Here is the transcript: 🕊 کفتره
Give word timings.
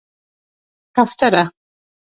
🕊 0.95 0.95
کفتره 1.03 1.43